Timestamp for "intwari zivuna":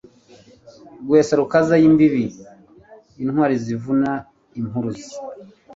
3.23-4.09